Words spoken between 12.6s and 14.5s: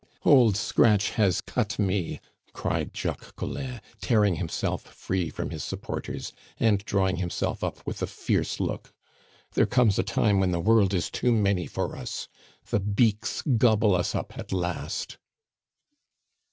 The beaks gobble us up